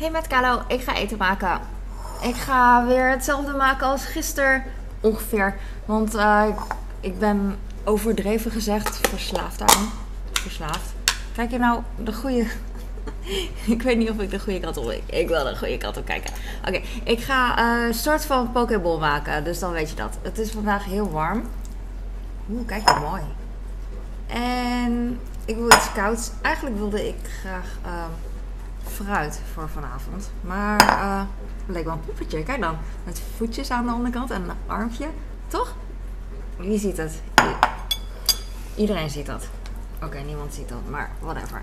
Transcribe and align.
Hey 0.00 0.10
met 0.10 0.26
Kalo, 0.26 0.62
ik 0.66 0.80
ga 0.80 0.94
eten 0.94 1.18
maken. 1.18 1.60
Ik 2.22 2.34
ga 2.34 2.86
weer 2.86 3.10
hetzelfde 3.10 3.52
maken 3.52 3.86
als 3.86 4.04
gisteren 4.04 4.62
ongeveer. 5.00 5.56
Want 5.84 6.14
uh, 6.14 6.46
ik 7.00 7.18
ben 7.18 7.58
overdreven 7.84 8.50
gezegd 8.50 9.08
verslaafd 9.08 9.60
aan. 9.60 9.90
Verslaafd. 10.32 10.94
Kijk 11.34 11.50
je 11.50 11.58
nou 11.58 11.82
de 11.96 12.12
goede... 12.12 12.46
ik 13.74 13.82
weet 13.82 13.96
niet 13.96 14.10
of 14.10 14.18
ik 14.18 14.30
de 14.30 14.40
goede 14.40 14.60
kant 14.60 14.76
op... 14.76 14.90
Ik, 15.06 15.28
wil 15.28 15.44
de 15.44 15.56
goede 15.56 15.78
kant 15.78 15.96
op 15.96 16.04
kijken. 16.04 16.32
Oké, 16.68 16.80
ik 17.04 17.20
ga 17.20 17.58
een 17.58 17.88
uh, 17.88 17.94
soort 17.94 18.24
van 18.24 18.52
pokeball 18.52 18.98
maken. 18.98 19.44
Dus 19.44 19.58
dan 19.58 19.72
weet 19.72 19.90
je 19.90 19.96
dat. 19.96 20.18
Het 20.22 20.38
is 20.38 20.50
vandaag 20.50 20.84
heel 20.84 21.10
warm. 21.10 21.42
Oeh, 22.50 22.66
kijk 22.66 22.88
hoe 22.88 23.08
mooi. 23.08 23.22
En 24.26 25.20
ik 25.44 25.56
wil 25.56 25.66
iets 25.66 25.92
kouds. 25.92 26.30
Eigenlijk 26.42 26.76
wilde 26.76 27.08
ik 27.08 27.16
graag... 27.40 27.66
Uh, 27.86 28.04
voor 29.54 29.68
vanavond. 29.68 30.30
Maar 30.40 30.78
het 31.66 31.74
leek 31.74 31.84
wel 31.84 31.92
een 31.92 32.00
poppetje. 32.00 32.42
Kijk 32.42 32.60
dan. 32.60 32.76
Met 33.04 33.22
voetjes 33.36 33.70
aan 33.70 33.86
de 33.86 33.92
onderkant 33.92 34.30
en 34.30 34.42
een 34.42 34.56
armpje. 34.66 35.06
Toch? 35.48 35.74
Wie 36.56 36.78
ziet 36.78 36.96
het? 36.96 37.22
Iedereen 38.74 39.10
ziet 39.10 39.26
dat. 39.26 39.48
Oké, 40.02 40.18
niemand 40.18 40.54
ziet 40.54 40.68
dat. 40.68 40.88
Maar 40.88 41.10
whatever. 41.20 41.62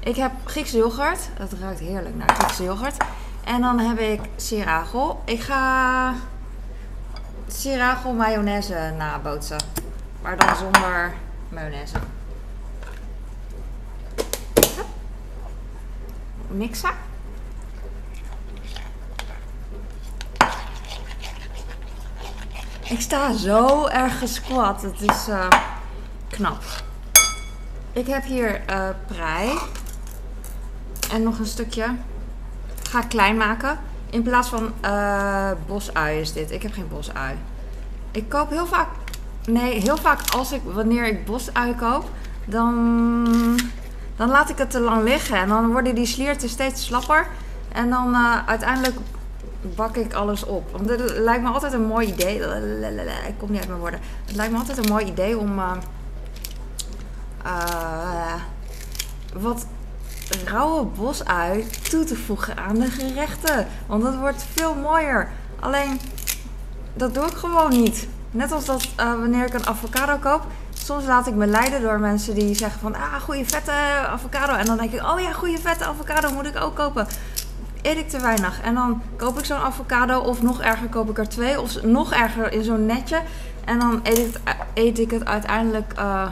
Ik 0.00 0.16
heb 0.16 0.32
Griekse 0.44 0.76
yoghurt. 0.76 1.28
Dat 1.38 1.52
ruikt 1.52 1.80
heerlijk 1.80 2.14
naar 2.14 2.28
Griekse 2.28 2.62
yoghurt. 2.62 2.96
En 3.44 3.60
dan 3.60 3.78
heb 3.78 3.98
ik 3.98 4.20
siragel. 4.36 5.22
Ik 5.24 5.40
ga 5.40 6.14
siragel 7.48 8.12
mayonaise 8.12 8.94
nabootsen. 8.98 9.58
Maar 10.22 10.36
dan 10.36 10.56
zonder 10.56 11.14
mayonaise. 11.48 11.96
Mixen. 16.56 16.90
Ik 22.88 23.00
sta 23.00 23.32
zo 23.32 23.86
erg 23.86 24.18
gesquat. 24.18 24.82
Het 24.82 25.00
is 25.00 25.28
uh, 25.28 25.48
knap. 26.28 26.62
Ik 27.92 28.06
heb 28.06 28.24
hier 28.24 28.62
uh, 28.70 28.88
prei. 29.06 29.58
En 31.12 31.22
nog 31.22 31.38
een 31.38 31.46
stukje. 31.46 31.96
Ga 32.90 33.02
ik 33.02 33.08
klein 33.08 33.36
maken. 33.36 33.78
In 34.10 34.22
plaats 34.22 34.48
van 34.48 34.72
uh, 34.84 35.50
bosui 35.66 36.20
is 36.20 36.32
dit. 36.32 36.50
Ik 36.50 36.62
heb 36.62 36.72
geen 36.72 36.88
bosui. 36.88 37.36
Ik 38.10 38.28
koop 38.28 38.50
heel 38.50 38.66
vaak... 38.66 38.88
Nee, 39.44 39.80
heel 39.80 39.96
vaak 39.96 40.30
als 40.30 40.52
ik... 40.52 40.60
Wanneer 40.64 41.06
ik 41.06 41.24
bosui 41.24 41.74
koop... 41.74 42.10
Dan 42.44 43.60
dan 44.16 44.28
laat 44.28 44.50
ik 44.50 44.58
het 44.58 44.70
te 44.70 44.80
lang 44.80 45.02
liggen. 45.02 45.36
En 45.36 45.48
dan 45.48 45.72
worden 45.72 45.94
die 45.94 46.06
slierten 46.06 46.48
steeds 46.48 46.84
slapper. 46.84 47.26
En 47.72 47.90
dan 47.90 48.10
uh, 48.10 48.46
uiteindelijk 48.46 48.96
bak 49.74 49.96
ik 49.96 50.14
alles 50.14 50.44
op. 50.44 50.70
Want 50.72 50.88
het 50.88 51.12
lijkt 51.18 51.42
me 51.42 51.48
altijd 51.48 51.72
een 51.72 51.86
mooi 51.86 52.06
idee. 52.06 52.38
Ik 53.28 53.34
kom 53.38 53.50
niet 53.50 53.60
uit 53.60 53.68
mijn 53.68 53.80
woorden. 53.80 54.00
Het 54.26 54.36
lijkt 54.36 54.52
me 54.52 54.58
altijd 54.58 54.78
een 54.78 54.92
mooi 54.92 55.04
idee 55.04 55.38
om 55.38 55.58
uh, 55.58 55.72
uh, 57.46 58.34
wat 59.34 59.66
rauwe 60.44 60.84
bosui 60.84 61.66
toe 61.90 62.04
te 62.04 62.16
voegen 62.16 62.56
aan 62.56 62.74
de 62.74 62.90
gerechten. 62.90 63.66
Want 63.86 64.02
dat 64.02 64.16
wordt 64.16 64.46
veel 64.54 64.74
mooier. 64.74 65.28
Alleen, 65.60 66.00
dat 66.94 67.14
doe 67.14 67.26
ik 67.26 67.34
gewoon 67.34 67.70
niet. 67.70 68.08
Net 68.30 68.52
als 68.52 68.64
dat 68.64 68.88
wanneer 68.96 69.46
ik 69.46 69.54
een 69.54 69.66
avocado 69.66 70.16
koop, 70.16 70.46
soms 70.86 71.04
laat 71.04 71.26
ik 71.26 71.34
me 71.34 71.46
leiden 71.46 71.82
door 71.82 72.00
mensen 72.00 72.34
die 72.34 72.54
zeggen 72.54 72.80
van 72.80 72.94
ah, 72.94 73.14
goede 73.20 73.44
vette 73.44 73.72
avocado. 74.08 74.52
En 74.52 74.66
dan 74.66 74.76
denk 74.76 74.92
ik, 74.92 75.02
oh 75.02 75.20
ja, 75.20 75.32
goede 75.32 75.58
vette 75.58 75.84
avocado 75.84 76.32
moet 76.32 76.46
ik 76.46 76.60
ook 76.60 76.74
kopen. 76.74 77.06
Eet 77.82 77.96
ik 77.96 78.08
te 78.08 78.20
weinig. 78.20 78.60
En 78.60 78.74
dan 78.74 79.02
koop 79.16 79.38
ik 79.38 79.44
zo'n 79.44 79.56
avocado, 79.56 80.18
of 80.18 80.42
nog 80.42 80.62
erger, 80.62 80.88
koop 80.88 81.10
ik 81.10 81.18
er 81.18 81.28
twee, 81.28 81.60
of 81.60 81.82
nog 81.82 82.12
erger 82.12 82.52
in 82.52 82.64
zo'n 82.64 82.86
netje. 82.86 83.20
En 83.64 83.78
dan 83.78 84.00
eet 84.74 84.98
ik, 84.98 85.10
het 85.10 85.24
uiteindelijk 85.24 85.92
uh, 85.98 86.28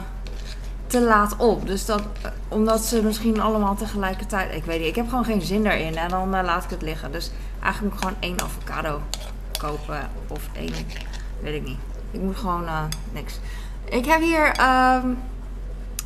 te 0.87 1.01
laat 1.01 1.35
op. 1.37 1.67
Dus 1.67 1.85
dat, 1.85 2.01
omdat 2.47 2.85
ze 2.85 3.03
misschien 3.03 3.41
allemaal 3.41 3.75
tegelijkertijd. 3.75 4.55
Ik 4.55 4.63
weet 4.63 4.79
niet, 4.79 4.87
ik 4.87 4.95
heb 4.95 5.09
gewoon 5.09 5.25
geen 5.25 5.41
zin 5.41 5.65
erin. 5.65 5.97
En 5.97 6.09
dan 6.09 6.35
uh, 6.35 6.43
laat 6.43 6.63
ik 6.63 6.69
het 6.69 6.81
liggen. 6.81 7.11
Dus 7.11 7.31
eigenlijk 7.61 7.93
moet 7.93 8.03
ik 8.03 8.07
gewoon 8.07 8.21
één 8.37 8.41
avocado 8.41 9.01
kopen. 9.57 10.09
Of 10.27 10.49
één, 10.53 10.73
weet 11.41 11.55
ik 11.55 11.63
niet. 11.67 11.79
Ik 12.11 12.21
moet 12.21 12.37
gewoon 12.37 12.63
uh, 12.63 12.83
niks. 13.11 13.39
Ik 13.89 14.05
heb 14.05 14.21
hier 14.21 14.47
um, 14.47 15.17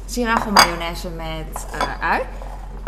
sriracha 0.06 0.50
mayonaise 0.50 1.10
met 1.10 1.66
uh, 1.76 2.10
ui, 2.10 2.22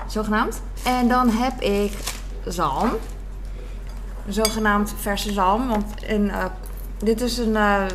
zogenaamd. 0.07 0.61
En 0.83 1.07
dan 1.07 1.29
heb 1.29 1.61
ik 1.61 1.97
zalm, 2.45 2.89
zogenaamd 4.27 4.93
verse 4.99 5.33
zalm. 5.33 5.67
Want 5.67 6.03
in, 6.03 6.25
uh, 6.25 6.45
dit 6.99 7.21
is 7.21 7.37
een 7.37 7.53
uh, 7.53 7.85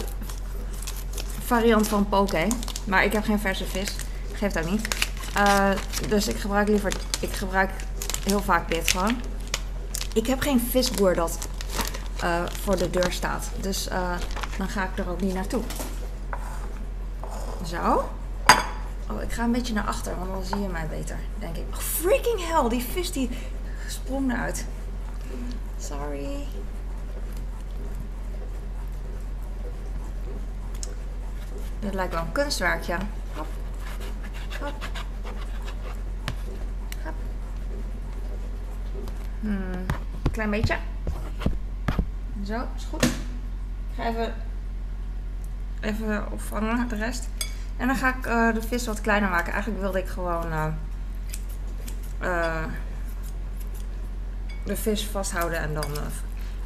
variant 1.45 1.89
van 1.89 2.09
poke, 2.09 2.47
maar 2.85 3.05
ik 3.05 3.13
heb 3.13 3.25
geen 3.25 3.39
verse 3.39 3.65
vis. 3.65 3.97
Geeft 4.33 4.59
ook 4.59 4.71
niet. 4.71 4.89
dus 6.09 6.29
ik 6.29 6.37
gebruik 6.37 6.69
liever, 6.69 6.93
ik 7.21 7.33
gebruik 7.33 7.71
heel 8.25 8.43
vaak 8.43 8.71
dit 8.71 8.91
gewoon. 8.91 9.21
Ik 10.15 10.27
heb 10.27 10.41
geen 10.41 10.61
visboer 10.61 11.15
dat 11.15 11.39
voor 12.63 12.77
de 12.77 12.91
deur 12.91 13.13
staat, 13.13 13.51
dus 13.61 13.89
dan 14.59 14.69
ga 14.69 14.83
ik 14.83 14.99
er 14.99 15.11
ook 15.11 15.21
niet 15.21 15.35
naartoe. 15.35 15.63
Zo. 17.67 18.09
Oh, 19.11 19.23
ik 19.23 19.33
ga 19.33 19.45
een 19.45 19.53
beetje 19.53 19.73
naar 19.73 19.87
achter, 19.87 20.17
want 20.19 20.31
dan 20.31 20.45
zie 20.45 20.59
je 20.59 20.69
mij 20.69 20.87
beter, 20.87 21.19
denk 21.39 21.57
ik. 21.57 21.65
Oh, 21.71 21.77
freaking 21.77 22.47
hell, 22.47 22.69
die 22.69 22.83
vis 22.83 23.13
die 23.13 23.31
sprong 23.89 24.33
eruit. 24.33 24.67
Sorry. 25.79 26.47
Dit 31.79 31.95
lijkt 31.95 32.13
wel 32.13 32.23
een 32.23 32.33
kunstwerkje. 32.33 32.97
Hop. 33.35 33.47
Hop. 34.61 34.75
Hop. 37.05 37.15
Hmm. 39.41 39.87
Klein 40.31 40.51
beetje. 40.51 40.79
Zo, 42.45 42.65
is 42.77 42.85
goed. 42.91 43.05
Ik 43.05 43.11
ga 43.97 44.07
even, 44.07 44.35
even 45.81 46.33
opvangen, 46.33 46.89
de 46.89 46.97
rest. 46.97 47.29
En 47.77 47.87
dan 47.87 47.97
ga 47.97 48.15
ik 48.15 48.27
uh, 48.27 48.55
de 48.55 48.63
vis 48.63 48.87
wat 48.87 49.01
kleiner 49.01 49.31
maken. 49.31 49.53
Eigenlijk 49.53 49.83
wilde 49.83 49.99
ik 49.99 50.09
gewoon 50.09 50.53
uh, 50.53 50.67
uh, 52.23 52.65
de 54.65 54.77
vis 54.77 55.07
vasthouden 55.07 55.59
en 55.59 55.75
dan, 55.75 55.85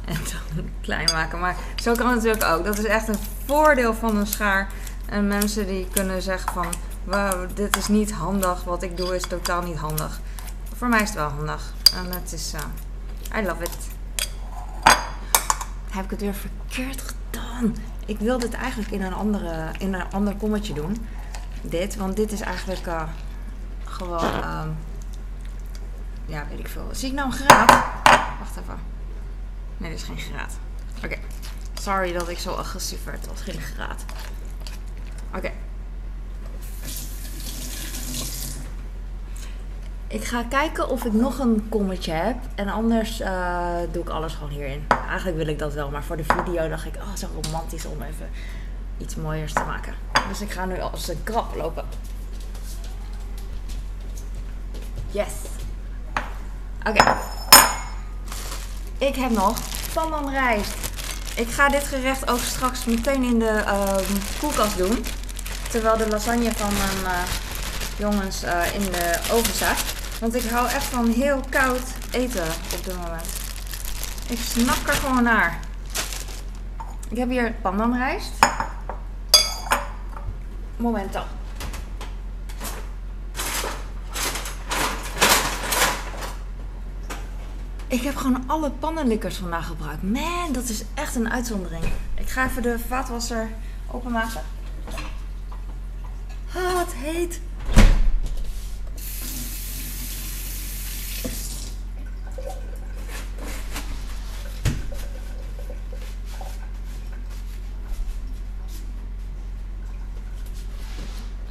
en 0.05 0.15
dan 0.15 0.69
klein 0.81 1.09
maken. 1.11 1.39
Maar 1.39 1.55
zo 1.75 1.93
kan 1.93 2.05
het 2.07 2.15
natuurlijk 2.15 2.43
ook. 2.43 2.63
Dat 2.65 2.77
is 2.77 2.85
echt 2.85 3.07
een 3.07 3.19
voordeel 3.45 3.93
van 3.93 4.17
een 4.17 4.27
schaar. 4.27 4.69
En 5.05 5.27
mensen 5.27 5.67
die 5.67 5.87
kunnen 5.93 6.21
zeggen 6.21 6.53
van... 6.53 6.67
Wow, 7.03 7.49
dit 7.53 7.77
is 7.77 7.87
niet 7.87 8.11
handig. 8.11 8.63
Wat 8.63 8.83
ik 8.83 8.97
doe 8.97 9.15
is 9.15 9.27
totaal 9.27 9.61
niet 9.61 9.77
handig. 9.77 10.19
Voor 10.77 10.87
mij 10.87 11.01
is 11.01 11.09
het 11.09 11.17
wel 11.17 11.29
handig. 11.29 11.73
En 11.95 12.11
het 12.11 12.33
is... 12.33 12.53
I 13.37 13.45
love 13.45 13.63
it. 13.63 13.77
Heb 15.89 16.03
ik 16.03 16.09
het 16.09 16.21
weer 16.21 16.33
verkeerd 16.33 17.01
gedaan? 17.01 17.75
Ik 18.05 18.19
wil 18.19 18.39
dit 18.39 18.53
eigenlijk 18.53 18.91
in 18.91 19.01
een, 19.01 19.13
andere, 19.13 19.71
in 19.77 19.93
een 19.93 20.11
ander 20.11 20.35
kommetje 20.35 20.73
doen. 20.73 21.07
Dit, 21.61 21.95
want 21.95 22.15
dit 22.15 22.31
is 22.31 22.41
eigenlijk 22.41 22.87
uh, 22.87 23.03
gewoon, 23.83 24.33
um, 24.33 24.77
ja, 26.25 26.47
weet 26.49 26.59
ik 26.59 26.67
veel. 26.67 26.87
Zie 26.91 27.09
ik 27.09 27.13
nou 27.13 27.27
een 27.27 27.37
graad? 27.37 27.69
Wacht 28.39 28.57
even. 28.59 28.79
Nee, 29.77 29.89
dit 29.89 29.99
is 29.99 30.05
geen 30.05 30.17
graad. 30.17 30.57
Oké. 31.03 31.17
Sorry 31.73 32.13
dat 32.13 32.29
ik 32.29 32.39
zo 32.39 32.53
agressief 32.53 33.03
werd. 33.03 33.17
Het 33.17 33.29
was 33.29 33.41
geen 33.41 33.61
graad. 33.61 34.05
Oké. 35.35 35.51
Ik 40.11 40.23
ga 40.23 40.43
kijken 40.43 40.89
of 40.89 41.05
ik 41.05 41.13
nog 41.13 41.39
een 41.39 41.65
kommetje 41.69 42.11
heb. 42.11 42.35
En 42.55 42.69
anders 42.69 43.21
uh, 43.21 43.75
doe 43.91 44.03
ik 44.03 44.09
alles 44.09 44.33
gewoon 44.33 44.49
hierin. 44.49 44.85
Eigenlijk 45.07 45.37
wil 45.37 45.47
ik 45.47 45.59
dat 45.59 45.73
wel. 45.73 45.89
Maar 45.89 46.03
voor 46.03 46.17
de 46.17 46.23
video 46.23 46.69
dacht 46.69 46.85
ik, 46.85 46.95
oh, 46.95 47.15
zo 47.15 47.27
romantisch 47.43 47.85
om 47.85 48.01
even 48.01 48.29
iets 48.97 49.15
mooiers 49.15 49.53
te 49.53 49.63
maken. 49.63 49.93
Dus 50.29 50.41
ik 50.41 50.51
ga 50.51 50.65
nu 50.65 50.79
als 50.79 51.07
een 51.07 51.23
krap 51.23 51.55
lopen. 51.55 51.85
Yes. 55.11 55.33
Oké. 56.87 57.15
Ik 58.97 59.15
heb 59.15 59.31
nog 59.31 59.57
pandanrijst. 59.93 60.73
Ik 61.35 61.49
ga 61.49 61.69
dit 61.69 61.83
gerecht 61.83 62.29
ook 62.29 62.39
straks 62.39 62.85
meteen 62.85 63.23
in 63.23 63.39
de 63.39 63.63
um, 63.67 64.17
koelkast 64.39 64.77
doen. 64.77 65.05
Terwijl 65.69 65.97
de 65.97 66.07
lasagne 66.09 66.51
van 66.51 66.73
mijn 66.73 67.15
uh, 67.15 67.21
jongens 67.97 68.43
uh, 68.43 68.73
in 68.73 68.81
de 68.91 69.19
oven 69.31 69.53
staat. 69.53 69.99
Want 70.21 70.35
ik 70.35 70.49
hou 70.49 70.67
echt 70.67 70.83
van 70.83 71.07
heel 71.07 71.39
koud 71.49 71.83
eten 72.11 72.47
op 72.47 72.83
dit 72.83 72.95
moment. 72.95 73.27
Ik 74.29 74.37
snak 74.37 74.87
er 74.87 74.93
gewoon 74.93 75.23
naar. 75.23 75.59
Ik 77.09 77.17
heb 77.17 77.29
hier 77.29 77.53
pandanrijst. 77.61 78.31
Momento. 80.77 81.23
Ik 87.87 88.01
heb 88.01 88.15
gewoon 88.15 88.43
alle 88.47 88.71
pannenlikkers 88.71 89.37
vandaag 89.37 89.67
gebruikt. 89.67 90.03
Man, 90.03 90.51
dat 90.51 90.69
is 90.69 90.83
echt 90.93 91.15
een 91.15 91.31
uitzondering. 91.31 91.83
Ik 92.15 92.29
ga 92.29 92.45
even 92.45 92.61
de 92.61 92.79
vaatwasser 92.87 93.49
openmaken. 93.91 94.41
Ah, 96.55 96.73
wat 96.73 96.93
heet. 96.93 97.41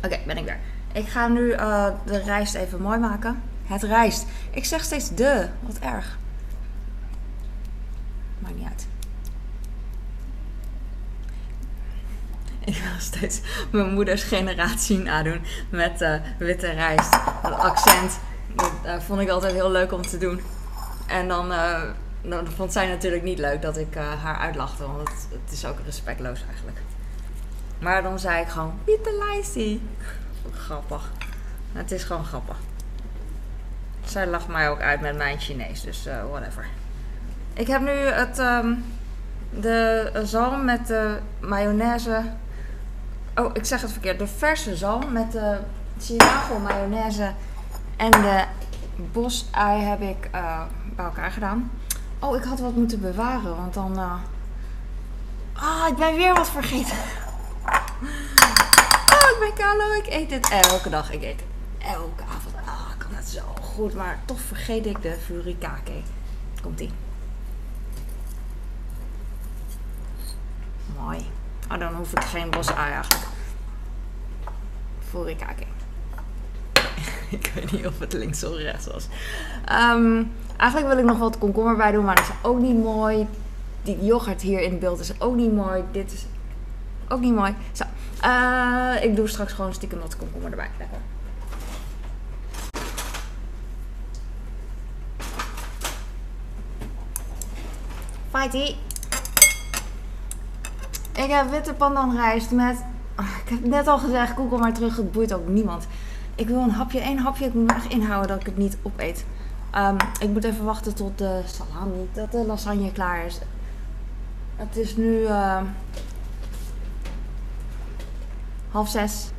Oké, 0.04 0.18
ben 0.26 0.36
ik 0.36 0.44
weer. 0.44 0.58
Ik 0.92 1.08
ga 1.08 1.28
nu 1.28 1.50
eh, 1.50 1.86
de 2.04 2.18
rijst 2.18 2.54
even 2.54 2.80
mooi 2.80 2.98
maken. 2.98 3.42
Het 3.64 3.82
rijst. 3.82 4.26
Ik 4.50 4.64
zeg 4.64 4.84
steeds 4.84 5.14
de. 5.14 5.48
Wat 5.60 5.78
erg. 5.78 6.18
Maakt 8.38 8.56
niet 8.56 8.66
uit. 8.68 8.86
Ik 12.64 12.76
wil 12.76 12.98
steeds 12.98 13.40
mijn 13.70 13.92
moeders 13.92 14.22
generatie 14.22 14.98
nadoen 14.98 15.40
met 15.70 16.00
eh, 16.00 16.14
witte 16.38 16.70
rijst. 16.70 17.10
Dat 17.42 17.58
accent. 17.58 18.18
Dat 18.54 18.72
eh, 18.84 19.00
vond 19.00 19.20
ik 19.20 19.28
altijd 19.28 19.52
heel 19.52 19.70
leuk 19.70 19.92
om 19.92 20.02
te 20.02 20.18
doen. 20.18 20.40
En 21.06 21.28
dan, 21.28 21.52
dan 22.22 22.46
vond 22.46 22.72
zij 22.72 22.88
natuurlijk 22.88 23.22
niet 23.22 23.38
leuk 23.38 23.62
dat 23.62 23.76
ik 23.76 23.94
haar 23.94 24.36
uitlachte. 24.36 24.86
Want 24.86 25.10
het 25.30 25.52
is 25.52 25.64
ook 25.64 25.78
respectloos 25.84 26.44
eigenlijk. 26.48 26.78
Maar 27.80 28.02
dan 28.02 28.18
zei 28.18 28.42
ik 28.42 28.48
gewoon, 28.48 28.78
witte 28.84 29.24
lijstie. 29.28 29.82
Grappig. 30.54 31.10
Het 31.72 31.90
is 31.90 32.04
gewoon 32.04 32.24
grappig. 32.24 32.56
Zij 34.04 34.26
lacht 34.26 34.48
mij 34.48 34.70
ook 34.70 34.80
uit 34.80 35.00
met 35.00 35.16
mijn 35.16 35.38
Chinees, 35.38 35.80
dus 35.82 36.06
eh, 36.06 36.14
whatever. 36.30 36.66
Ik 37.52 37.66
heb 37.66 37.80
nu 37.80 37.90
het, 37.90 38.38
ehm, 38.38 38.74
de 39.50 40.10
zalm 40.24 40.64
met 40.64 40.86
de 40.86 41.18
mayonaise. 41.40 42.22
Oh, 43.34 43.50
ik 43.52 43.64
zeg 43.64 43.80
het 43.80 43.92
verkeerd. 43.92 44.18
De 44.18 44.26
verse 44.26 44.76
zalm 44.76 45.12
met 45.12 45.32
de 45.32 45.58
sinaasappel 45.98 46.58
mayonaise 46.58 47.32
en 47.96 48.10
de 48.10 48.44
bosei 49.12 49.80
heb 49.82 50.00
ik 50.00 50.28
eh, 50.30 50.60
bij 50.96 51.04
elkaar 51.04 51.30
gedaan. 51.30 51.70
Oh, 52.18 52.36
ik 52.36 52.44
had 52.44 52.60
wat 52.60 52.74
moeten 52.74 53.00
bewaren, 53.00 53.56
want 53.56 53.74
dan. 53.74 53.98
eh, 53.98 54.12
Ah, 55.52 55.88
ik 55.88 55.96
ben 55.96 56.16
weer 56.16 56.34
wat 56.34 56.50
vergeten. 56.50 56.96
Oh, 58.02 59.46
ik 59.46 59.54
ben. 59.56 59.96
Ik 59.96 60.06
eet 60.06 60.28
dit 60.28 60.50
elke 60.50 60.90
dag. 60.90 61.12
Ik 61.12 61.22
eet 61.22 61.40
het 61.40 61.44
elke 61.78 62.22
avond. 62.22 62.54
Ah, 62.66 62.90
ik 62.92 62.98
kan 62.98 63.14
het 63.14 63.28
zo 63.28 63.42
goed. 63.60 63.94
Maar 63.94 64.18
toch 64.24 64.40
vergeet 64.40 64.86
ik 64.86 65.02
de 65.02 65.16
furikake. 65.24 65.92
Komt 66.62 66.80
ie. 66.80 66.90
Mooi. 70.98 71.26
Oh, 71.72 71.78
dan 71.78 71.94
hoef 71.94 72.12
ik 72.12 72.24
geen 72.24 72.50
bos 72.50 72.74
eigenlijk. 72.74 73.26
Furikake. 75.08 75.64
ik 77.38 77.50
weet 77.54 77.72
niet 77.72 77.86
of 77.86 77.98
het 77.98 78.12
links 78.12 78.44
of 78.44 78.56
rechts 78.56 78.86
was. 78.86 79.06
Ehm, 79.64 80.22
eigenlijk 80.56 80.92
wil 80.92 80.98
ik 80.98 81.04
nog 81.04 81.18
wat 81.18 81.38
komkommer 81.38 81.76
bij 81.76 81.92
doen, 81.92 82.04
maar 82.04 82.16
dat 82.16 82.24
is 82.24 82.34
ook 82.42 82.58
niet 82.58 82.82
mooi. 82.82 83.26
Die 83.82 84.04
yoghurt 84.04 84.42
hier 84.42 84.60
in 84.60 84.78
beeld 84.78 85.00
is 85.00 85.20
ook 85.20 85.34
niet 85.34 85.52
mooi. 85.52 85.84
Dit 85.92 86.12
is 86.12 86.26
ook 87.12 87.20
niet 87.20 87.34
mooi. 87.34 87.54
Zo. 87.72 87.84
Eh, 88.20 89.04
ik 89.04 89.16
doe 89.16 89.26
straks 89.28 89.52
gewoon 89.52 89.74
stiekem 89.74 90.00
wat 90.00 90.16
komkommer 90.16 90.50
erbij. 90.50 90.70
Lekker. 90.78 90.98
Fighty. 98.30 98.74
Ik 101.12 101.30
heb 101.30 101.50
witte 101.50 101.74
pandanrijst 101.74 102.50
met... 102.50 102.84
Ah, 103.14 103.26
Ik 103.44 103.50
heb 103.50 103.64
net 103.64 103.86
al 103.86 103.98
gezegd, 103.98 104.36
google 104.36 104.58
maar 104.58 104.72
terug. 104.72 104.96
Het 104.96 105.12
boeit 105.12 105.32
ook 105.32 105.48
niemand. 105.48 105.86
Ik 106.34 106.48
wil 106.48 106.60
een 106.60 106.70
hapje, 106.70 107.00
één 107.00 107.18
hapje. 107.18 107.44
Ik 107.44 107.54
moet 107.54 107.66
me 107.66 107.88
inhouden 107.88 108.28
dat 108.28 108.40
ik 108.40 108.46
het 108.46 108.56
niet 108.56 108.76
opeet. 108.82 109.24
Ehm, 109.70 109.96
ik 110.20 110.28
moet 110.28 110.44
even 110.44 110.64
wachten 110.64 110.94
tot 110.94 111.18
de 111.18 111.42
salami, 111.46 112.08
dat 112.12 112.32
de 112.32 112.44
lasagne 112.46 112.92
klaar 112.92 113.24
is. 113.24 113.38
Het 114.56 114.76
is 114.76 114.96
nu 114.96 115.24
ehm, 115.24 115.64
half 118.70 118.88
zes. 118.88 119.30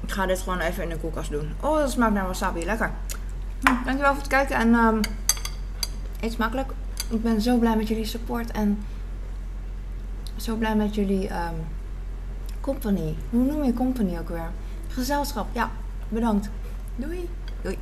Ik 0.00 0.10
ga 0.10 0.26
dit 0.26 0.38
gewoon 0.38 0.60
even 0.60 0.82
in 0.82 0.88
de 0.88 0.96
koelkast 0.96 1.30
doen. 1.30 1.52
Oh, 1.60 1.78
dat 1.78 1.90
smaakt 1.90 2.14
naar 2.14 2.26
wasabi. 2.26 2.64
Lekker. 2.64 2.90
Hm, 3.60 3.84
dankjewel 3.84 4.12
voor 4.12 4.22
het 4.22 4.26
kijken 4.26 4.56
en 4.56 4.74
ehm, 4.74 5.00
eet 6.20 6.32
smakelijk. 6.32 6.72
Ik 7.08 7.22
ben 7.22 7.40
zo 7.40 7.58
blij 7.58 7.76
met 7.76 7.88
jullie 7.88 8.04
support 8.04 8.50
en 8.50 8.82
zo 10.36 10.56
blij 10.56 10.76
met 10.76 10.94
jullie 10.94 11.28
ehm, 11.28 11.54
company. 12.60 13.16
Hoe 13.30 13.44
noem 13.44 13.64
je 13.64 13.74
company 13.74 14.18
ook 14.18 14.28
weer? 14.28 14.50
Gezelschap. 14.88 15.48
Ja, 15.52 15.70
bedankt. 16.08 16.50
Doei. 16.96 17.28
Doei. 17.62 17.78